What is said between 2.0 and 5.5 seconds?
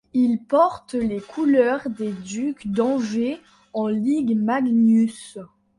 Ducs d'Angers en Ligue Magnus.